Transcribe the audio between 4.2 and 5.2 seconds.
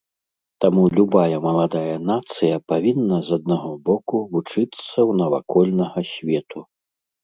вучыцца ў